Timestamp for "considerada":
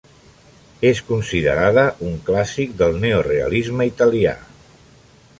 1.09-1.83